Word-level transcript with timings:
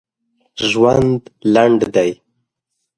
ژوند 0.69 1.19
لنډ 1.53 1.81
دی 1.93 2.11